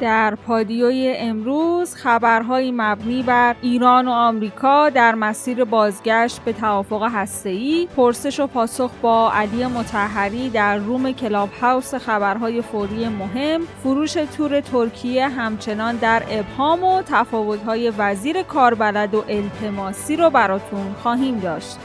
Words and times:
در 0.00 0.34
پادیوی 0.34 1.14
امروز 1.18 1.94
خبرهایی 1.94 2.72
مبنی 2.76 3.22
بر 3.22 3.56
ایران 3.62 4.08
و 4.08 4.10
آمریکا 4.10 4.88
در 4.88 5.14
مسیر 5.14 5.64
بازگشت 5.64 6.40
به 6.44 6.52
توافق 6.52 7.08
هسته‌ای. 7.12 7.88
پرسش 7.96 8.40
و 8.40 8.46
پاسخ 8.46 8.90
با 9.02 9.32
علی 9.32 9.66
متحری 9.66 10.50
در 10.50 10.76
روم 10.76 11.12
کلاب 11.12 11.48
هاوس 11.60 11.94
خبرهای 11.94 12.62
فوری 12.62 13.08
مهم. 13.08 13.60
فروش 13.82 14.12
تور 14.12 14.60
ترکیه 14.60 15.28
همچنان 15.28 15.96
در 15.96 16.22
ابهام 16.30 16.84
و 16.84 17.02
تفاوت‌های 17.02 17.92
وزیر 17.98 18.42
کاربلد 18.42 19.14
و 19.14 19.24
التماسی 19.28 20.16
رو 20.16 20.30
براتون 20.30 20.94
خواهیم 21.02 21.38
داشت. 21.38 21.78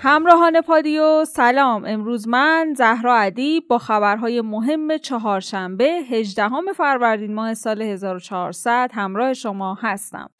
همراهان 0.00 0.60
پادیو 0.60 1.24
سلام. 1.24 1.84
امروز 1.84 2.28
من 2.28 2.74
زهرا 2.76 3.16
ادیب 3.16 3.68
با 3.68 3.78
خبرهای 3.78 4.40
مهم 4.40 4.98
چهارشنبه 4.98 6.00
18 6.10 6.48
فروردین 6.76 7.34
ماه 7.34 7.54
سال 7.54 7.82
1400 7.82 8.90
همراه 8.94 9.34
شما 9.34 9.74
هستم. 9.74 10.30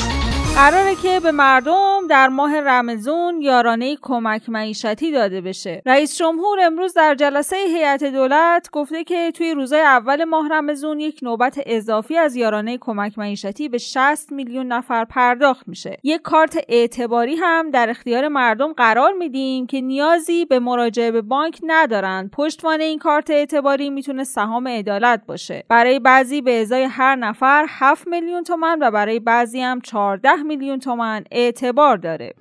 قراره 0.58 0.94
که 0.94 1.20
به 1.20 1.30
مردم 1.30 2.00
در 2.08 2.28
ماه 2.28 2.60
رمزون 2.60 3.42
یارانه 3.42 3.96
کمک 4.02 4.48
معیشتی 4.48 5.12
داده 5.12 5.40
بشه. 5.40 5.82
رئیس 5.86 6.18
جمهور 6.18 6.58
امروز 6.62 6.94
در 6.94 7.14
جلسه 7.14 7.56
هیئت 7.56 8.04
دولت 8.04 8.68
گفته 8.72 9.04
که 9.04 9.32
توی 9.34 9.54
روزای 9.54 9.80
اول 9.80 10.24
ماه 10.24 10.48
رمزون 10.48 11.00
یک 11.00 11.20
نوبت 11.22 11.60
اضافی 11.66 12.16
از 12.16 12.36
یارانه 12.36 12.78
کمک 12.78 13.18
معیشتی 13.18 13.68
به 13.68 13.78
60 13.78 14.32
میلیون 14.32 14.66
نفر 14.66 15.04
پرداخت 15.04 15.68
میشه. 15.68 15.98
یک 16.02 16.22
کارت 16.22 16.58
اعتباری 16.68 17.36
هم 17.36 17.70
در 17.70 17.90
اختیار 17.90 18.28
مردم 18.28 18.72
قرار 18.72 19.12
میدیم 19.12 19.66
که 19.66 19.80
نیازی 19.80 20.44
به 20.44 20.58
مراجعه 20.58 21.10
به 21.10 21.22
بانک 21.22 21.60
ندارن. 21.62 22.30
پشتوانه 22.32 22.84
این 22.84 22.98
کارت 22.98 23.30
اعتباری 23.30 23.90
می‌تونه 23.90 24.24
سهام 24.24 24.68
عدالت 24.68 25.22
باشه. 25.26 25.64
برای 25.68 25.98
بعضی 25.98 26.40
به 26.40 26.60
ازای 26.60 26.84
هر 26.84 27.14
نفر 27.16 27.66
7 27.68 28.08
میلیون 28.08 28.44
تومن 28.44 28.78
و 28.80 28.90
برای 28.90 29.20
بعضی 29.20 29.60
هم 29.60 29.80
14 29.80 30.47
میلیون 30.48 30.78
تومن 30.78 31.24
اعتبار 31.30 31.96
داره. 31.96 32.34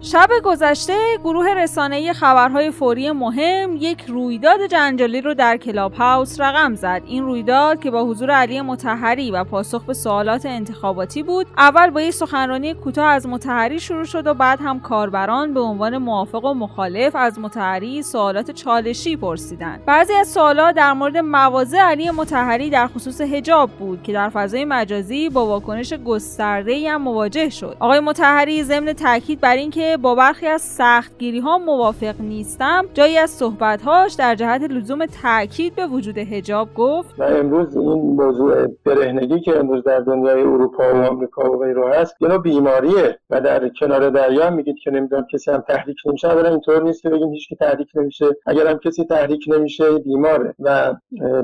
شب 0.00 0.28
گذشته 0.44 1.18
گروه 1.24 1.54
رسانه‌ای 1.54 2.12
خبرهای 2.12 2.70
فوری 2.70 3.10
مهم 3.10 3.76
یک 3.76 4.04
رویداد 4.08 4.66
جنجالی 4.70 5.20
رو 5.20 5.34
در 5.34 5.56
کلاب 5.56 5.92
هاوس 5.92 6.40
رقم 6.40 6.74
زد. 6.74 7.02
این 7.06 7.24
رویداد 7.24 7.80
که 7.80 7.90
با 7.90 8.04
حضور 8.04 8.30
علی 8.30 8.60
متحری 8.60 9.30
و 9.30 9.44
پاسخ 9.44 9.84
به 9.84 9.94
سوالات 9.94 10.46
انتخاباتی 10.46 11.22
بود 11.22 11.46
اول 11.56 11.90
با 11.90 12.00
یک 12.00 12.10
سخنرانی 12.10 12.74
کوتاه 12.74 13.06
از 13.06 13.26
متحری 13.26 13.80
شروع 13.80 14.04
شد 14.04 14.26
و 14.26 14.34
بعد 14.34 14.60
هم 14.60 14.80
کاربران 14.80 15.54
به 15.54 15.60
عنوان 15.60 15.98
موافق 15.98 16.44
و 16.44 16.54
مخالف 16.54 17.16
از 17.16 17.38
متحری 17.38 18.02
سوالات 18.02 18.50
چالشی 18.50 19.16
پرسیدند. 19.16 19.84
بعضی 19.84 20.12
از 20.12 20.28
سوالات 20.28 20.74
در 20.74 20.92
مورد 20.92 21.16
مواضع 21.16 21.78
علی 21.78 22.10
متحری 22.10 22.70
در 22.70 22.86
خصوص 22.86 23.20
حجاب 23.20 23.70
بود 23.70 24.02
که 24.02 24.12
در 24.12 24.28
فضای 24.28 24.64
مجازی 24.64 25.28
با 25.28 25.46
واکنش 25.46 25.92
گسترده‌ای 25.92 26.88
هم 26.88 27.02
مواجه 27.02 27.48
شد. 27.48 27.76
آقای 27.80 28.00
متحری 28.00 28.62
ضمن 28.62 28.92
تاکید 28.92 29.40
بر 29.40 29.56
اینکه 29.56 29.87
با 29.96 30.14
برخی 30.14 30.46
از 30.46 30.62
سختگیری 30.62 31.38
ها 31.38 31.58
موافق 31.58 32.14
نیستم. 32.20 32.84
جایی 32.94 33.18
از 33.18 33.30
صحبتهاش 33.30 34.14
در 34.14 34.34
جهت 34.34 34.62
لزوم 34.62 35.06
تاکید 35.22 35.74
به 35.74 35.86
وجود 35.86 36.18
حجاب 36.18 36.68
گفت. 36.74 37.20
و 37.20 37.22
امروز 37.22 37.76
این 37.76 38.16
موضوع 38.16 38.66
برهنگی 38.84 39.40
که 39.40 39.58
امروز 39.58 39.84
در 39.84 40.00
دنیای 40.00 40.40
اروپا 40.40 40.84
و 40.94 40.96
آمریکا 40.96 41.50
و 41.50 41.58
غیره 41.58 41.94
هست 41.94 42.14
یه 42.20 42.38
بیماریه 42.38 43.18
و 43.30 43.40
در 43.40 43.68
کنار 43.80 44.10
دریا 44.10 44.50
میگید 44.50 44.76
که 44.84 44.90
نمی‌دونم 44.90 45.26
کسی 45.32 45.50
هم 45.50 45.64
تحریک 45.68 45.96
نمیشه. 46.06 46.28
اولا 46.28 46.48
اینطور 46.48 46.82
نیست 46.82 47.02
که 47.02 47.08
بگیم 47.08 47.32
هیچ 47.32 47.48
تحریک 47.60 47.88
نمیشه. 47.94 48.26
اگر 48.46 48.66
هم 48.66 48.78
کسی 48.78 49.04
تحریک 49.04 49.44
نمیشه 49.48 49.98
بیماره. 49.98 50.54
و 50.58 50.94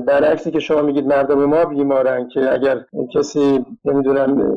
برعکسی 0.07 0.51
که 0.51 0.59
شما 0.59 0.81
میگید 0.81 1.07
مردم 1.07 1.45
ما 1.45 1.65
بیمارن 1.65 2.27
که 2.27 2.53
اگر 2.53 2.79
کسی 3.13 3.65
نمی‌دونم 3.85 4.55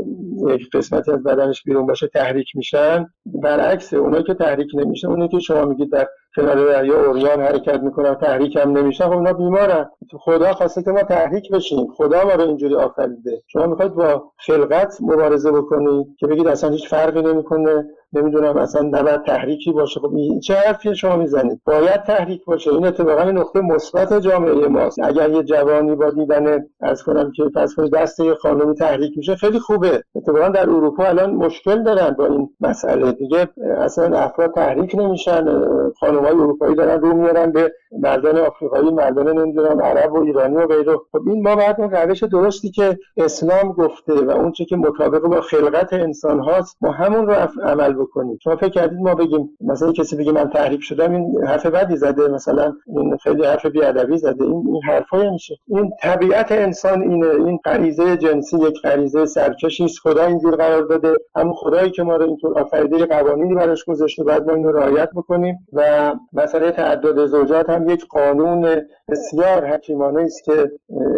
یک 0.48 0.70
قسمتی 0.72 1.12
از 1.12 1.22
بدنش 1.22 1.62
بیرون 1.62 1.86
باشه 1.86 2.06
تحریک 2.06 2.46
میشن. 2.54 3.06
برعکس 3.26 3.77
اونایی 3.92 4.24
که 4.24 4.34
تحریک 4.34 4.68
نمیشه 4.74 5.08
اونایی 5.08 5.28
که 5.28 5.38
شما 5.38 5.64
میگید 5.64 5.92
در 5.92 6.08
کنار 6.36 6.72
دریا 6.72 7.06
اوریان 7.06 7.40
حرکت 7.40 7.80
می‌کنن 7.80 8.14
تحریک 8.14 8.56
هم 8.56 8.70
نمیشن 8.70 9.04
خب 9.04 9.12
اونا 9.12 9.32
بیمارن. 9.32 9.90
خدا 10.20 10.52
خواسته 10.52 10.82
که 10.82 10.90
ما 10.90 11.02
تحریک 11.02 11.50
بشیم. 11.52 11.86
خدا 11.96 12.24
ما 12.24 12.34
رو 12.34 12.40
اینجوری 12.40 12.74
آفریده. 12.74 13.42
شما 13.46 13.66
می‌خواید 13.66 13.94
با 13.94 14.32
خلقت 14.46 14.98
مبارزه 15.00 15.52
بکنید 15.52 16.06
که 16.18 16.26
بگید 16.26 16.48
اصلا 16.48 16.70
هیچ 16.70 16.88
فرقی 16.88 17.22
نمی‌کنه. 17.22 17.84
نمی‌دونم 18.12 18.56
اصلا 18.56 18.82
نباید 18.82 19.22
تحریکی 19.22 19.72
باشه. 19.72 20.00
خب 20.00 20.14
این 20.14 20.40
چه 20.40 20.54
حرفی 20.54 20.94
شما 20.94 21.16
می‌زنید؟ 21.16 21.60
باید 21.64 22.02
تحریک 22.02 22.44
باشه. 22.44 22.70
این 22.70 22.86
اتفاقا 22.86 23.30
نقطه 23.30 23.60
مثبت 23.60 24.20
جامعه 24.20 24.68
ماست. 24.68 24.98
اگر 25.02 25.30
یه 25.30 25.42
جوانی 25.42 25.94
با 25.94 26.10
دیدن 26.10 26.64
از 26.80 27.02
کنم 27.02 27.32
که 27.36 27.42
پس 27.54 27.74
دست 27.94 28.20
یه 28.20 28.34
خانمی 28.34 28.74
تحریک 28.74 29.12
میشه 29.16 29.36
خیلی 29.36 29.58
خوبه. 29.58 30.02
اتفاقا 30.14 30.48
در 30.48 30.62
اروپا 30.62 31.04
الان 31.04 31.30
مشکل 31.30 31.82
دارن 31.82 32.10
با 32.10 32.26
این 32.26 32.50
مسئله. 32.60 33.12
دیگه 33.12 33.48
اصلا 33.78 34.18
افراد 34.18 34.54
تحریک 34.54 34.94
نمیشن. 34.94 35.44
خانمای 36.00 36.32
اروپایی 36.32 36.74
دارن 36.74 37.00
رو 37.00 37.14
میارن 37.14 37.52
به 37.52 37.72
مردان 37.92 38.38
آفریقایی 38.38 38.90
مردان 38.90 39.38
نمی‌دونم 39.38 39.82
عرب 39.82 40.12
و 40.12 40.22
ایرانی 40.22 40.56
و 40.56 40.66
غیره. 40.66 40.96
خب 41.12 41.20
این 41.26 41.42
ما 41.42 41.56
بعد 41.56 41.80
اون 41.80 41.90
روش 41.90 42.22
درستی 42.22 42.70
که 42.70 42.98
اسلام 43.16 43.72
گفته 43.72 44.12
و 44.12 44.30
اون 44.30 44.52
که 44.52 44.76
مطابق 44.76 45.20
با 45.20 45.40
خلقت 45.40 45.92
انسان 45.92 46.40
هاست 46.40 46.76
ما 46.80 46.90
همون 46.90 47.26
رو 47.26 47.34
عمل 47.62 47.92
بکنیم. 47.92 48.38
شما 48.44 48.56
فکر 48.56 48.68
کردید 48.68 48.98
ما 48.98 49.14
بگیم 49.14 49.50
مثلا 49.60 49.92
کسی 49.92 50.16
بگه 50.16 50.32
من 50.32 50.50
تحریک 50.50 50.80
شدم 50.82 51.12
این 51.12 51.44
حرف 51.46 51.66
بدی 51.66 51.96
زده 51.96 52.28
مثلا 52.28 52.72
این 52.86 53.16
خیلی 53.16 53.44
حرف 53.44 53.66
بیادبی 53.66 54.18
زده 54.18 54.44
این 54.44 54.64
این 54.66 54.82
حرفای 54.82 55.30
میشه. 55.30 55.56
این 55.66 55.92
طبیعت 56.02 56.52
انسان 56.52 57.02
اینه 57.02 57.26
این 57.26 57.58
غریزه 57.64 58.16
جنسی 58.16 58.56
یک 58.56 58.82
غریزه 58.82 59.26
سرکشی 59.26 59.84
است. 59.84 59.98
خدا 59.98 60.24
اینجور 60.24 60.56
قرار 60.56 60.82
داده. 60.82 61.14
همون 61.36 61.54
خدایی 61.54 61.90
که 61.90 62.02
ما 62.02 62.16
رو 62.16 62.26
اینطور 62.26 62.60
آفریده 62.60 63.06
قوانینی 63.06 63.54
براش 63.54 63.84
گذاشته 63.84 64.24
بعد 64.24 64.46
ما 64.46 64.54
اینو 64.54 64.72
رعایت 64.72 65.10
بکنیم 65.16 65.58
و 65.72 66.14
مسئله 66.32 66.70
تعدد 66.70 67.26
زوجات 67.26 67.70
یک 67.86 68.06
قانون 68.06 68.82
بسیار 69.08 69.66
حکیمانه 69.66 70.22
است 70.22 70.44
که 70.44 70.70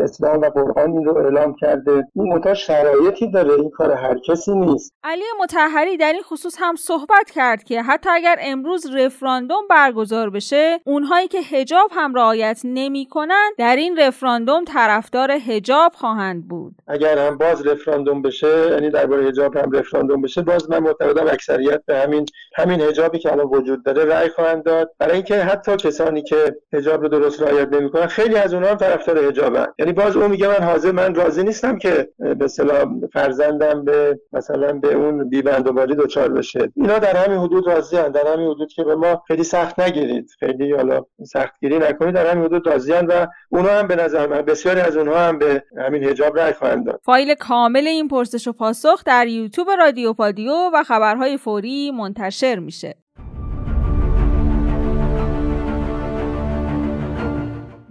اسلام 0.03 0.41
و 0.41 0.51
قرآن 0.51 0.91
این 0.93 1.05
رو 1.05 1.17
اعلام 1.17 1.55
کرده. 1.55 1.93
این 1.93 2.35
متا 2.35 2.55
شرایطی 2.55 3.31
داره 3.31 3.55
این 3.55 3.71
کار 3.71 3.93
هر 3.93 4.19
کسی 4.19 4.55
نیست. 4.55 4.95
علی 5.05 5.25
متحری 5.41 5.97
در 5.97 6.13
این 6.13 6.23
خصوص 6.23 6.57
هم 6.59 6.77
صحبت 6.77 7.31
کرد 7.35 7.65
که 7.65 7.83
حتی 7.83 8.11
اگر 8.11 8.37
امروز 8.41 8.95
رفراندوم 8.95 9.63
برگزار 9.71 10.31
بشه 10.31 10.81
اونهایی 10.85 11.29
که 11.29 11.39
هجاب 11.39 11.91
هم 11.93 12.15
رعایت 12.15 12.61
نمی‌کنن 12.65 13.51
در 13.59 13.77
این 13.77 13.99
رفراندوم 13.99 14.65
طرفدار 14.65 15.31
هجاب 15.31 15.93
خواهند 15.93 16.49
بود. 16.49 16.75
اگر 16.89 17.19
هم 17.19 17.39
باز 17.39 17.67
رفراندوم 17.67 18.23
بشه 18.23 18.71
یعنی 18.71 18.91
درباره 18.91 19.25
هجاب 19.25 19.57
هم 19.57 19.73
رفراندوم 19.73 20.23
بشه 20.23 20.43
باز 20.43 20.71
من 20.71 20.79
معتقدم 20.79 21.27
اکثریت 21.27 21.83
به 21.87 21.97
همین 21.97 22.27
همین 22.57 22.81
هجابی 22.81 23.19
که 23.19 23.33
الان 23.33 23.47
وجود 23.47 23.85
داره 23.85 24.05
رأی 24.05 24.29
خواهند 24.29 24.63
داد. 24.63 24.91
برای 24.99 25.15
اینکه 25.15 25.35
حتی 25.35 25.77
کسانی 25.77 26.23
که 26.23 26.50
هجاب 26.73 27.03
رو 27.03 27.09
درست 27.09 27.43
رعایت 27.43 27.69
نمی‌کنن. 27.73 28.07
خیلی 28.07 28.37
از 28.37 28.55
اونها 28.55 28.71
هم 28.71 28.77
طرفدار 28.77 29.25
حجابن. 29.25 29.67
یعنی 29.79 29.93
باز 29.93 30.17
اون 30.17 30.31
میگه 30.31 30.49
من 30.49 30.67
حاضر 30.67 30.93
من 30.93 31.15
راضی 31.15 31.43
نیستم 31.43 31.79
که 31.79 32.09
به 32.19 32.45
اصطلاح 32.45 32.85
فرزندم 33.13 33.85
به 33.85 34.21
مثلا 34.33 34.73
به 34.73 34.95
اون 34.95 35.29
بیبندوباری 35.29 35.95
دچار 35.95 36.29
بشه. 36.29 36.73
اینا 36.77 36.99
در 36.99 37.17
همین 37.17 37.39
حدود 37.39 37.67
راضی 37.67 37.97
در 37.97 38.33
همین 38.33 38.51
حدود 38.51 38.73
که 38.73 38.85
به 38.85 38.95
ما 38.95 39.23
خیلی 39.29 39.45
سخت 39.45 39.81
نگیرید. 39.81 40.31
خیلی 40.41 40.73
حالا 40.73 41.01
سختگیری 41.27 41.79
نکنید. 41.79 42.15
در 42.15 42.27
همین 42.27 42.45
حدود 42.45 42.67
راضی 42.67 42.93
و 42.93 43.27
اونا 43.49 43.69
هم 43.69 43.87
به 43.87 43.97
نظر 43.97 44.27
من 44.27 44.43
بسیاری 44.43 44.81
از 44.81 44.97
اونها 44.97 45.19
هم 45.19 45.39
به 45.39 45.63
همین 45.79 46.05
حجاب 46.05 46.39
رای 46.39 46.53
خواهند 46.53 46.87
داد. 46.87 47.01
فایل 47.05 47.35
کامل 47.35 47.87
این 47.87 48.09
پرسش 48.09 48.49
و 48.49 48.53
پاسخ 48.53 49.05
در 49.05 49.27
یوتیوب 49.27 49.71
رادیو 49.71 50.13
پادیو 50.13 50.53
و 50.75 50.83
خبرهای 50.83 51.37
فوری 51.37 51.91
منتشر 51.91 52.59
میشه. 52.59 52.95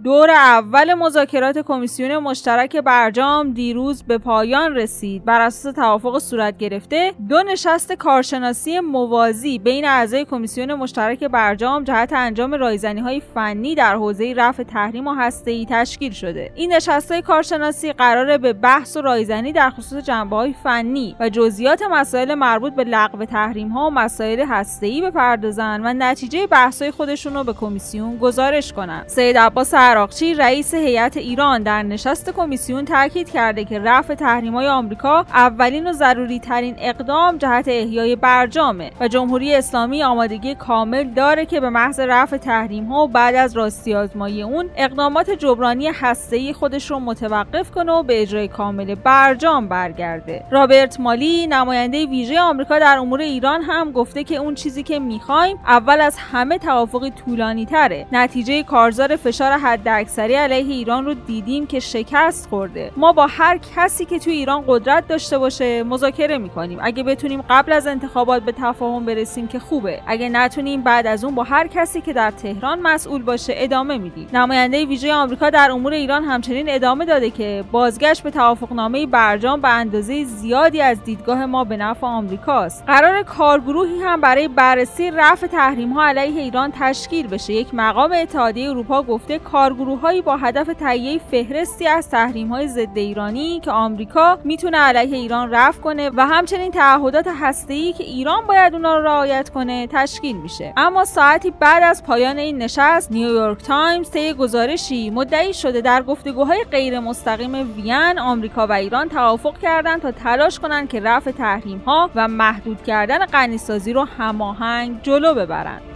دور 0.04 0.30
اول 0.30 0.94
مذاکرات 0.94 1.58
کمیسیون 1.58 2.18
مشترک 2.18 2.76
برجام 2.76 3.52
دیروز 3.52 4.02
به 4.02 4.18
پایان 4.18 4.74
رسید. 4.74 5.24
بر 5.24 5.40
اساس 5.40 5.74
توافق 5.74 6.18
صورت 6.18 6.58
گرفته 6.58 7.12
دو 7.28 7.42
نشست 7.42 7.92
کارشناسی 7.92 8.80
موازی 8.80 9.58
بین 9.58 9.84
اعضای 9.84 10.24
کمیسیون 10.24 10.74
مشترک 10.74 11.24
برجام 11.24 11.84
جهت 11.84 12.12
انجام 12.12 12.54
رایزنی 12.54 13.00
های 13.00 13.22
فنی 13.34 13.74
در 13.74 13.96
حوزه 13.96 14.34
رفع 14.36 14.62
تحریم 14.62 15.06
و 15.06 15.30
ای 15.46 15.66
تشکیل 15.70 16.12
شده. 16.12 16.52
این 16.54 16.72
نشست 16.72 17.12
های 17.12 17.22
کارشناسی 17.22 17.92
قراره 17.92 18.38
به 18.38 18.52
بحث 18.52 18.96
و 18.96 19.00
رایزنی 19.00 19.52
در 19.52 19.70
خصوص 19.70 20.04
جنبه 20.04 20.36
های 20.36 20.54
فنی 20.62 21.16
و 21.20 21.28
جزئیات 21.28 21.82
مسائل 21.82 22.34
مربوط 22.34 22.74
به 22.74 22.84
لغو 22.84 23.24
تحریم 23.24 23.68
ها 23.68 23.86
و 23.86 23.90
مسائل 23.90 24.62
ای 24.82 25.00
بپردازند 25.00 25.80
و 25.84 25.92
نتیجه 25.92 26.46
بحث 26.46 26.82
های 26.82 26.90
خودشون 26.90 27.34
رو 27.34 27.44
به 27.44 27.52
کمیسیون 27.52 28.16
گزارش 28.16 28.72
کنند. 28.72 29.08
سید 29.08 29.38
عباس 29.38 29.74
عراقچی 29.90 30.34
رئیس 30.34 30.74
هیئت 30.74 31.16
ایران 31.16 31.62
در 31.62 31.82
نشست 31.82 32.30
کمیسیون 32.30 32.84
تاکید 32.84 33.30
کرده 33.30 33.64
که 33.64 33.78
رفع 33.78 34.24
های 34.24 34.66
آمریکا 34.66 35.20
اولین 35.20 35.86
و 35.86 35.92
ضروری 35.92 36.38
ترین 36.38 36.74
اقدام 36.78 37.38
جهت 37.38 37.68
احیای 37.68 38.16
برجامه 38.16 38.90
و 39.00 39.08
جمهوری 39.08 39.54
اسلامی 39.54 40.02
آمادگی 40.02 40.54
کامل 40.54 41.04
داره 41.04 41.46
که 41.46 41.60
به 41.60 41.70
محض 41.70 42.00
رفع 42.00 42.36
تحریم 42.36 42.84
ها 42.84 43.04
و 43.04 43.08
بعد 43.08 43.34
از 43.34 43.56
راستی 43.56 43.94
آزمایی 43.94 44.42
اون 44.42 44.70
اقدامات 44.76 45.30
جبرانی 45.30 45.88
هسته‌ای 45.88 46.52
خودش 46.52 46.90
رو 46.90 47.00
متوقف 47.00 47.70
کنه 47.70 47.92
و 47.92 48.02
به 48.02 48.22
اجرای 48.22 48.48
کامل 48.48 48.94
برجام 48.94 49.68
برگرده. 49.68 50.44
رابرت 50.50 51.00
مالی 51.00 51.46
نماینده 51.46 52.06
ویژه 52.06 52.40
آمریکا 52.40 52.78
در 52.78 52.98
امور 52.98 53.20
ایران 53.20 53.62
هم 53.62 53.92
گفته 53.92 54.24
که 54.24 54.36
اون 54.36 54.54
چیزی 54.54 54.82
که 54.82 54.98
می‌خوایم 54.98 55.58
اول 55.66 56.00
از 56.00 56.16
همه 56.32 56.58
توافقی 56.58 57.10
طولانی 57.10 57.66
تره 57.66 58.06
نتیجه 58.12 58.62
کارزار 58.62 59.16
فشار 59.16 59.52
حداکثری 59.80 60.34
علیه 60.34 60.74
ایران 60.74 61.04
رو 61.04 61.14
دیدیم 61.14 61.66
که 61.66 61.80
شکست 61.80 62.48
خورده. 62.48 62.92
ما 62.96 63.12
با 63.12 63.26
هر 63.26 63.58
کسی 63.76 64.04
که 64.04 64.18
توی 64.18 64.32
ایران 64.32 64.64
قدرت 64.66 65.08
داشته 65.08 65.38
باشه 65.38 65.82
مذاکره 65.82 66.38
می‌کنیم. 66.38 66.78
اگه 66.82 67.02
بتونیم 67.02 67.44
قبل 67.50 67.72
از 67.72 67.86
انتخابات 67.86 68.42
به 68.42 68.52
تفاهم 68.52 69.04
برسیم 69.04 69.48
که 69.48 69.58
خوبه. 69.58 70.00
اگه 70.06 70.28
نتونیم 70.28 70.82
بعد 70.82 71.06
از 71.06 71.24
اون 71.24 71.34
با 71.34 71.42
هر 71.42 71.66
کسی 71.66 72.00
که 72.00 72.12
در 72.12 72.30
تهران 72.30 72.80
مسئول 72.80 73.22
باشه 73.22 73.52
ادامه 73.56 73.98
میدیم. 73.98 74.28
نماینده 74.32 74.86
ویژه 74.86 75.14
آمریکا 75.14 75.50
در 75.50 75.70
امور 75.70 75.92
ایران 75.92 76.24
همچنین 76.24 76.66
ادامه 76.68 77.04
داده 77.04 77.30
که 77.30 77.64
بازگشت 77.72 78.22
به 78.22 78.30
توافقنامه 78.30 79.06
برجام 79.06 79.60
به 79.60 79.68
اندازه 79.68 80.24
زیادی 80.24 80.80
از 80.80 81.04
دیدگاه 81.04 81.46
ما 81.46 81.64
به 81.64 81.76
نفع 81.76 82.06
آمریکاست. 82.06 82.84
قرار 82.86 83.22
کارگروهی 83.22 84.02
هم 84.02 84.20
برای 84.20 84.48
بررسی 84.48 85.10
رفع 85.10 85.46
تحریم 85.46 85.92
ها 85.92 86.04
علیه 86.04 86.40
ایران 86.42 86.72
تشکیل 86.78 87.26
بشه. 87.26 87.52
یک 87.52 87.74
مقام 87.74 88.12
اتحادیه 88.12 88.70
اروپا 88.70 89.02
گفته 89.02 89.38
کارگروههایی 89.70 90.22
با 90.22 90.36
هدف 90.36 90.66
تهیه 90.66 91.20
فهرستی 91.30 91.86
از 91.86 92.10
تحریم 92.10 92.48
های 92.48 92.68
ضد 92.68 92.98
ایرانی 92.98 93.60
که 93.60 93.70
آمریکا 93.70 94.38
می‌تونه 94.44 94.78
علیه 94.78 95.16
ایران 95.16 95.50
رفع 95.50 95.80
کنه 95.80 96.10
و 96.16 96.26
همچنین 96.26 96.70
تعهدات 96.70 97.28
هسته‌ای 97.40 97.92
که 97.92 98.04
ایران 98.04 98.46
باید 98.46 98.74
اونا 98.74 98.96
رو 98.96 99.04
رعایت 99.04 99.48
کنه 99.48 99.86
تشکیل 99.86 100.36
میشه. 100.36 100.72
اما 100.76 101.04
ساعتی 101.04 101.50
بعد 101.50 101.82
از 101.82 102.04
پایان 102.04 102.38
این 102.38 102.58
نشست 102.58 103.12
نیویورک 103.12 103.62
تایمز 103.62 104.10
طی 104.10 104.32
گزارشی 104.32 105.10
مدعی 105.10 105.54
شده 105.54 105.80
در 105.80 106.02
گفتگوهای 106.02 106.64
غیر 106.70 107.00
مستقیم 107.00 107.54
وین 107.76 108.18
آمریکا 108.18 108.66
و 108.66 108.72
ایران 108.72 109.08
توافق 109.08 109.58
کردند 109.58 110.02
تا 110.02 110.12
تلاش 110.12 110.58
کنند 110.58 110.88
که 110.88 111.00
رفع 111.00 111.30
تحریم 111.30 111.82
ها 111.86 112.10
و 112.14 112.28
محدود 112.28 112.82
کردن 112.82 113.26
غنی‌سازی 113.26 113.92
رو 113.92 114.04
هماهنگ 114.18 115.02
جلو 115.02 115.34
ببرند. 115.34 115.89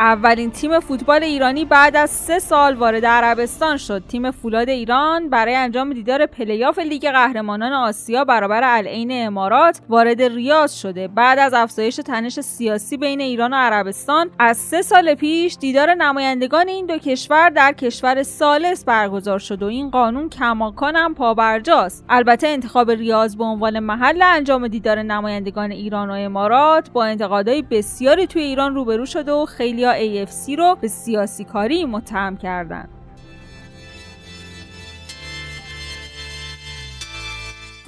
اولین 0.00 0.50
تیم 0.50 0.80
فوتبال 0.80 1.22
ایرانی 1.22 1.64
بعد 1.64 1.96
از 1.96 2.10
سه 2.10 2.38
سال 2.38 2.74
وارد 2.74 3.06
عربستان 3.06 3.76
شد. 3.76 4.02
تیم 4.08 4.30
فولاد 4.30 4.68
ایران 4.68 5.30
برای 5.30 5.54
انجام 5.54 5.92
دیدار 5.92 6.26
پلیاف 6.26 6.78
لیگ 6.78 7.10
قهرمانان 7.10 7.72
آسیا 7.72 8.24
برابر 8.24 8.60
العین 8.64 9.26
امارات 9.26 9.80
وارد 9.88 10.22
ریاض 10.22 10.72
شده. 10.72 11.08
بعد 11.08 11.38
از 11.38 11.54
افزایش 11.54 11.96
تنش 11.96 12.40
سیاسی 12.40 12.96
بین 12.96 13.20
ایران 13.20 13.52
و 13.52 13.56
عربستان 13.56 14.30
از 14.38 14.56
سه 14.56 14.82
سال 14.82 15.14
پیش 15.14 15.56
دیدار 15.60 15.94
نمایندگان 15.94 16.68
این 16.68 16.86
دو 16.86 16.98
کشور 16.98 17.50
در 17.50 17.72
کشور 17.72 18.22
سالس 18.22 18.84
برگزار 18.84 19.38
شد 19.38 19.62
و 19.62 19.66
این 19.66 19.90
قانون 19.90 20.28
کماکان 20.28 20.96
هم 20.96 21.14
پابرجاست. 21.14 22.04
البته 22.08 22.48
انتخاب 22.48 22.90
ریاض 22.90 23.36
به 23.36 23.44
عنوان 23.44 23.78
محل 23.78 24.22
انجام 24.22 24.68
دیدار 24.68 25.02
نمایندگان 25.02 25.70
ایران 25.70 26.10
و 26.10 26.12
امارات 26.12 26.90
با 26.90 27.04
انتقادهای 27.04 27.62
بسیاری 27.62 28.26
توی 28.26 28.42
ایران 28.42 28.74
روبرو 28.74 29.06
شده 29.06 29.32
و 29.32 29.46
خیلی 29.46 29.87
AFC 29.94 30.58
رو 30.58 30.76
به 30.80 30.88
سیاسی 30.88 31.44
کاری 31.44 31.84
متهم 31.84 32.36
کردند. 32.36 32.97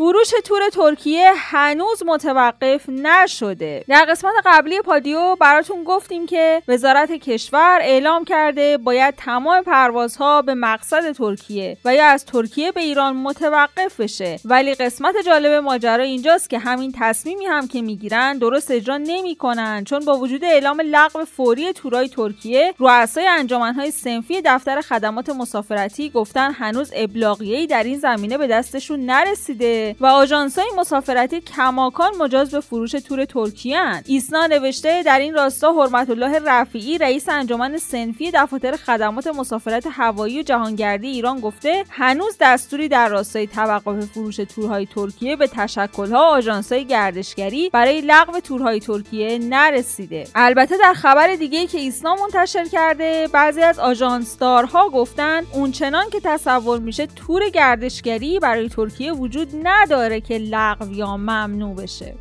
فروش 0.00 0.30
تور 0.44 0.68
ترکیه 0.72 1.32
هنوز 1.36 2.02
متوقف 2.06 2.88
نشده. 2.88 3.84
در 3.88 4.04
قسمت 4.04 4.32
قبلی 4.44 4.80
پادیو 4.80 5.36
براتون 5.36 5.84
گفتیم 5.84 6.26
که 6.26 6.62
وزارت 6.68 7.12
کشور 7.12 7.78
اعلام 7.82 8.24
کرده 8.24 8.78
باید 8.78 9.14
تمام 9.16 9.62
پروازها 9.62 10.42
به 10.42 10.54
مقصد 10.54 11.12
ترکیه 11.12 11.76
و 11.84 11.94
یا 11.94 12.06
از 12.06 12.24
ترکیه 12.24 12.72
به 12.72 12.80
ایران 12.80 13.16
متوقف 13.16 14.00
بشه. 14.00 14.40
ولی 14.44 14.74
قسمت 14.74 15.14
جالب 15.26 15.52
ماجرا 15.52 16.04
اینجاست 16.04 16.50
که 16.50 16.58
همین 16.58 16.92
تصمیمی 16.98 17.46
هم 17.46 17.68
که 17.68 17.82
می‌گیرن 17.82 18.38
درست 18.38 18.70
اجرا 18.70 18.96
نمی‌کنن 18.96 19.84
چون 19.84 20.04
با 20.04 20.16
وجود 20.16 20.44
اعلام 20.44 20.80
لغو 20.84 21.24
فوری 21.24 21.72
تورای 21.72 22.08
ترکیه 22.08 22.74
رؤسای 22.78 23.26
انجمنهای 23.26 23.90
سنفی 23.90 24.42
دفتر 24.44 24.80
خدمات 24.80 25.28
مسافرتی 25.28 26.10
گفتن 26.10 26.52
هنوز 26.52 26.92
ابلاغیه‌ای 26.94 27.66
در 27.66 27.82
این 27.82 27.98
زمینه 27.98 28.38
به 28.38 28.46
دستشون 28.46 29.00
نرسیده. 29.00 29.89
و 30.00 30.06
آژانس 30.06 30.58
های 30.58 30.68
مسافرتی 30.78 31.40
کماکان 31.40 32.10
مجاز 32.16 32.50
به 32.50 32.60
فروش 32.60 32.90
تور 32.90 33.24
ترکیه 33.24 33.78
هن. 33.78 34.02
ایسنا 34.06 34.46
نوشته 34.46 35.02
در 35.02 35.18
این 35.18 35.34
راستا 35.34 35.72
حرمت 35.72 36.10
الله 36.10 36.38
رفیعی 36.46 36.98
رئیس 36.98 37.28
انجمن 37.28 37.78
سنفی 37.78 38.30
دفاتر 38.30 38.76
خدمات 38.76 39.26
مسافرت 39.26 39.86
هوایی 39.90 40.40
و 40.40 40.42
جهانگردی 40.42 41.08
ایران 41.08 41.40
گفته 41.40 41.84
هنوز 41.90 42.36
دستوری 42.40 42.88
در 42.88 43.08
راستای 43.08 43.46
توقف 43.46 44.04
فروش 44.04 44.36
تورهای 44.36 44.86
ترکیه 44.86 45.36
به 45.36 45.46
تشکلها 45.46 46.40
های 46.70 46.84
گردشگری 46.84 47.70
برای 47.70 48.00
لغو 48.00 48.40
تورهای 48.40 48.80
ترکیه 48.80 49.38
نرسیده 49.38 50.24
البته 50.34 50.76
در 50.78 50.94
خبر 50.94 51.34
دیگه 51.34 51.66
که 51.66 51.78
ایسنا 51.78 52.14
منتشر 52.14 52.64
کرده 52.64 53.28
بعضی 53.32 53.62
از 53.62 53.78
آژانسدارها 53.78 54.88
گفتن 54.88 55.42
اونچنان 55.52 56.10
که 56.10 56.20
تصور 56.24 56.78
میشه 56.78 57.06
تور 57.06 57.48
گردشگری 57.48 58.38
برای 58.38 58.68
ترکیه 58.68 59.12
وجود 59.12 59.48
نداره 59.62 59.79
نداره 59.82 60.20
که 60.20 60.38
لغو 60.38 60.92
یا 60.92 61.16
ممنوع 61.16 61.74
بشه. 61.74 62.14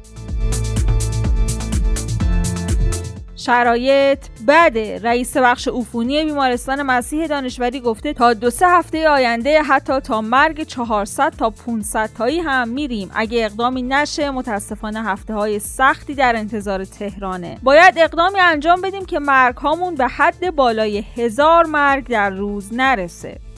شرایط 3.36 4.20
بده. 4.48 5.00
رئیس 5.04 5.38
بخش 5.38 5.68
عفونی 5.68 6.26
بیمارستان 6.26 6.82
مسیح 6.82 7.28
دانشوری 7.28 7.80
گفته 7.80 8.14
تا 8.14 8.34
دو 8.34 8.50
سه 8.50 8.68
هفته 8.68 9.10
آینده 9.10 9.62
حتی 9.62 10.00
تا 10.00 10.22
مرگ 10.22 10.64
400 10.64 11.34
تا 11.38 11.50
500 11.50 12.10
تایی 12.18 12.40
هم 12.40 12.68
میریم. 12.68 13.12
اگه 13.16 13.46
اقدامی 13.46 13.82
نشه 13.82 14.32
متاسفانه 14.32 15.04
هفته 15.04 15.34
های 15.34 15.60
سختی 15.60 16.14
در 16.14 16.36
انتظار 16.36 16.86
تهرانه. 16.86 17.58
باید 17.64 17.94
اقدامی 17.98 18.40
انجام 18.40 18.82
بدیم 18.82 19.06
که 19.06 19.20
مرگ 19.20 19.56
هامون 19.56 19.96
به 19.96 20.08
حد 20.08 20.56
بالای 20.56 21.04
هزار 21.16 21.66
مرگ 21.66 22.08
در 22.08 22.30
روز 22.30 22.74
نرسه. 22.74 23.49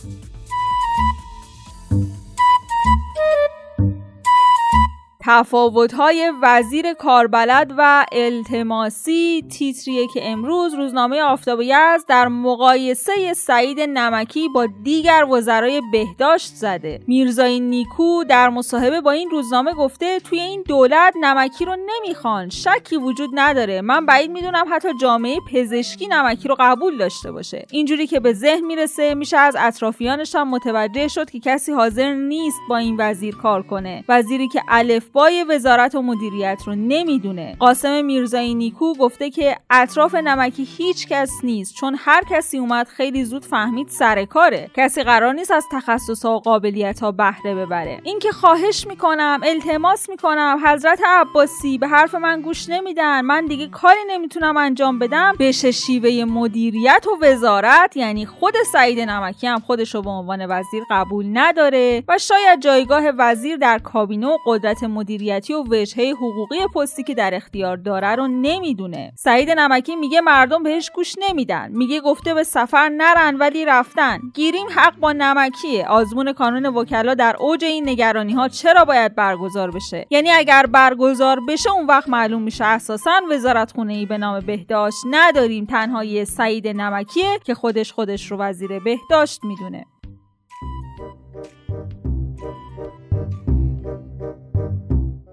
تفاوت‌های 5.25 6.31
وزیر 6.41 6.94
کاربلد 6.94 7.73
و 7.77 8.06
التماسی 8.12 9.45
تیتریه 9.51 10.07
که 10.07 10.29
امروز 10.29 10.74
روزنامه 10.74 11.22
آفتاب 11.22 11.62
یزد 11.62 12.05
در 12.07 12.27
مقایسه 12.27 13.34
سعید 13.34 13.79
نمکی 13.79 14.50
با 14.50 14.67
دیگر 14.84 15.25
وزرای 15.31 15.81
بهداشت 15.91 16.55
زده. 16.55 17.00
میرزای 17.07 17.60
نیکو 17.60 18.24
در 18.24 18.50
مصاحبه 18.50 19.01
با 19.01 19.12
این 19.12 19.29
روزنامه 19.29 19.74
گفته 19.74 20.19
توی 20.19 20.39
این 20.39 20.63
دولت 20.67 21.13
نمکی 21.22 21.65
رو 21.65 21.75
نمی‌خوان 21.75 22.50
شکی 22.50 22.98
وجود 22.98 23.29
نداره. 23.34 23.81
من 23.81 24.05
بعید 24.05 24.31
می‌دونم 24.31 24.65
حتی 24.72 24.89
جامعه 25.01 25.38
پزشکی 25.53 26.07
نمکی 26.07 26.48
رو 26.48 26.55
قبول 26.60 26.98
داشته 26.98 27.31
باشه. 27.31 27.65
اینجوری 27.72 28.07
که 28.07 28.19
به 28.19 28.34
ذهن 28.34 28.65
می‌رسه 28.65 29.13
میشه 29.13 29.38
از 29.38 29.55
اطرافیانش 29.60 30.36
هم 30.36 30.50
متوجه 30.50 31.07
شد 31.07 31.29
که 31.29 31.39
کسی 31.39 31.72
حاضر 31.72 32.13
نیست 32.13 32.57
با 32.69 32.77
این 32.77 32.95
وزیر 33.00 33.36
کار 33.36 33.62
کنه. 33.62 34.03
وزیری 34.10 34.48
که 34.48 34.62
الف 34.67 35.11
بای 35.13 35.44
وزارت 35.44 35.96
و 35.96 36.01
مدیریت 36.01 36.63
رو 36.65 36.75
نمی‌دونه. 36.75 37.56
قاسم 37.60 38.06
میرزایی 38.06 38.56
نیکو 38.56 38.94
گفته 38.94 39.30
که 39.30 39.58
اطراف 39.70 40.15
نمکی 40.15 40.68
هیچ 40.77 41.08
کس 41.08 41.32
نیست 41.44 41.75
چون 41.75 41.96
هر 42.00 42.22
کسی 42.30 42.58
اومد 42.58 42.88
خیلی 42.88 43.24
زود 43.24 43.46
فهمید 43.46 43.88
سر 43.88 44.25
کاره. 44.25 44.70
کسی 44.75 45.03
قرار 45.03 45.34
نیست 45.34 45.51
از 45.51 45.65
تخصص 45.72 46.25
و 46.25 46.39
قابلیت 46.39 47.00
ها 47.00 47.12
بهره 47.12 47.56
ببره. 47.56 48.01
اینکه 48.03 48.32
خواهش 48.32 48.88
می‌کنم 48.88 49.39
التماس 49.44 50.10
می‌کنم 50.10 50.60
حضرت 50.65 51.00
عباسی 51.08 51.77
به 51.77 51.88
حرف 51.88 52.15
من 52.15 52.41
گوش 52.41 52.70
نمیدن 52.70 53.22
من 53.22 53.46
دیگه 53.46 53.68
کاری 53.68 54.00
نمی‌تونم 54.08 54.58
انجام 54.58 55.00
بدم 55.00 55.34
به 55.38 55.51
شیوه 55.51 56.25
مدیریت 56.25 57.06
و 57.08 57.25
وزارت 57.25 57.98
یعنی 57.98 58.25
خود 58.25 58.53
سعید 58.72 59.00
نمکی 59.00 59.48
هم 59.48 59.60
خودش 59.60 59.96
رو 59.96 60.01
به 60.01 60.10
عنوان 60.10 60.46
وزیر 60.50 60.84
قبول 60.89 61.25
نداره 61.34 62.03
و 62.08 62.18
شاید 62.18 62.62
جایگاه 62.62 63.03
وزیر 63.18 63.58
در 63.58 63.80
کابینه 63.80 64.27
و 64.27 64.38
قدرت 64.46 64.84
مدیریتی 65.01 65.53
و 65.53 65.63
وجهه 65.70 66.13
حقوقی 66.15 66.67
پستی 66.75 67.03
که 67.03 67.13
در 67.13 67.36
اختیار 67.36 67.77
داره 67.77 68.15
رو 68.15 68.27
نمی‌دونه. 68.27 69.12
سعید 69.17 69.50
نمکی 69.50 69.96
میگه 69.96 70.22
مردم 70.22 70.63
بهش 70.63 70.91
گوش 70.96 71.15
نمیدن. 71.29 71.72
میگه 71.72 72.00
گفته 72.00 72.34
به 72.34 72.43
سفر 72.43 72.89
نرن 72.89 73.36
ولی 73.36 73.65
رفتن. 73.65 74.20
گیریم 74.34 74.67
حق 74.75 74.96
با 75.00 75.12
نمکیه. 75.12 75.88
آزمون 75.88 76.34
کانون 76.34 76.65
وکلا 76.65 77.13
در 77.13 77.36
اوج 77.39 77.63
این 77.63 77.89
نگرانی 77.89 78.34
ها 78.34 78.48
چرا 78.48 78.86
باید 78.86 79.15
برگزار 79.15 79.72
بشه؟ 79.72 80.08
یعنی 80.10 80.31
اگر 80.31 80.65
برگزار 80.65 81.39
بشه 81.48 81.72
اون 81.72 81.86
وقت 81.86 82.10
معلوم 82.10 82.41
میشه 82.41 82.65
اساسا 82.65 83.22
وزارت 83.31 83.72
خونه 83.72 83.93
ای 83.93 84.05
به 84.05 84.17
نام 84.17 84.39
بهداشت 84.39 84.98
نداریم. 85.12 85.65
تنها 85.65 86.03
یه 86.03 86.25
سعید 86.25 86.67
نمکیه 86.67 87.39
که 87.43 87.53
خودش 87.53 87.91
خودش 87.91 88.31
رو 88.31 88.38
وزیر 88.38 88.79
بهداشت 88.79 89.43
می‌دونه. 89.43 89.86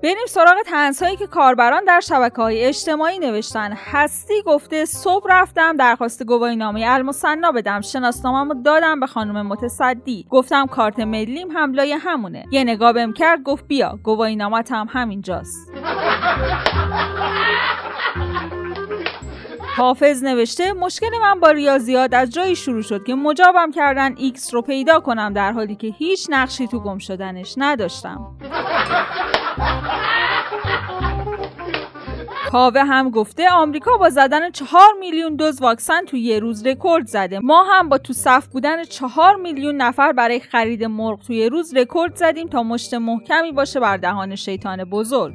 بریم 0.08 0.26
سراغ 0.28 0.56
تنزهایی 0.66 1.16
که 1.16 1.26
کاربران 1.26 1.84
در 1.84 2.00
شبکه 2.00 2.42
های 2.42 2.64
اجتماعی 2.64 3.18
نوشتن. 3.18 3.72
هستی 3.92 4.42
گفته 4.46 4.84
صبح 4.84 5.26
رفتم 5.30 5.76
درخواست 5.76 6.24
گواهی 6.24 6.56
نامه 6.56 6.84
المصنا 6.86 7.52
بدم. 7.52 7.80
شناسنامه‌مو 7.80 8.62
دادم 8.62 9.00
به 9.00 9.06
خانم 9.06 9.46
متصدی. 9.46 10.26
گفتم 10.30 10.66
کارت 10.66 11.00
ملیم 11.00 11.50
هم 11.50 11.72
لای 11.72 11.92
همونه. 11.92 12.44
یه 12.50 12.64
نگاه 12.64 12.92
بهم 12.92 13.12
کرد 13.12 13.42
گفت 13.42 13.66
بیا 13.66 13.98
گواهی 14.02 14.36
نامت 14.36 14.72
هم 14.72 14.86
همینجاست. 14.90 15.72
حافظ 19.76 20.24
نوشته 20.24 20.72
مشکل 20.72 21.18
من 21.22 21.40
با 21.40 21.50
ریاضیات 21.50 22.14
از 22.14 22.30
جایی 22.30 22.56
شروع 22.56 22.82
شد 22.82 23.04
که 23.04 23.14
مجابم 23.14 23.70
کردن 23.70 24.14
ایکس 24.16 24.54
رو 24.54 24.62
پیدا 24.62 25.00
کنم 25.00 25.32
در 25.32 25.52
حالی 25.52 25.76
که 25.76 25.86
هیچ 25.86 26.26
نقشی 26.30 26.68
تو 26.68 26.80
گم 26.80 26.98
شدنش 26.98 27.54
نداشتم. 27.56 28.36
کاوه 32.50 32.80
هم 32.80 33.10
گفته 33.10 33.50
آمریکا 33.50 33.96
با 33.96 34.10
زدن 34.10 34.50
چهار 34.50 34.88
میلیون 35.00 35.36
دوز 35.36 35.62
واکسن 35.62 36.04
تو 36.04 36.16
یه 36.16 36.38
روز 36.38 36.66
رکورد 36.66 37.06
زده. 37.06 37.38
ما 37.38 37.64
هم 37.64 37.88
با 37.88 37.98
تو 37.98 38.12
صف 38.12 38.46
بودن 38.46 38.84
چهار 38.84 39.36
میلیون 39.36 39.76
نفر 39.76 40.12
برای 40.12 40.40
خرید 40.40 40.84
مرغ 40.84 41.22
توی 41.26 41.48
روز 41.48 41.76
رکورد 41.76 42.16
زدیم 42.16 42.48
تا 42.48 42.62
مشت 42.62 42.94
محکمی 42.94 43.52
باشه 43.52 43.80
بر 43.80 43.96
دهان 43.96 44.36
شیطان 44.36 44.84
بزرگ. 44.84 45.34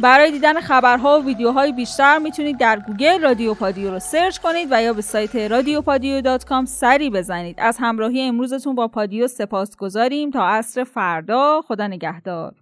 برای 0.00 0.30
دیدن 0.30 0.60
خبرها 0.60 1.20
و 1.20 1.24
ویدیوهای 1.24 1.72
بیشتر 1.72 2.18
می‌تونید 2.18 2.58
در 2.58 2.78
گوگل 2.86 3.22
رادیو 3.22 3.54
پادیو 3.54 3.90
رو 3.90 3.98
search 3.98 4.38
کنید 4.38 4.68
و 4.70 4.82
یا 4.82 4.92
به 4.92 5.02
سایت 5.02 5.36
رادیو 5.36 5.80
پادیو 5.80 6.38
سری 6.66 7.10
بزنید. 7.10 7.56
از 7.58 7.76
همراهی 7.80 8.22
امروزتون 8.22 8.74
با 8.74 8.88
پادیو 8.88 9.28
سپاس 9.28 9.76
گذاریم 9.76 10.30
تا 10.30 10.48
عصر 10.48 10.84
فردا 10.84 11.62
خدا 11.68 11.86
نگهدار. 11.86 12.54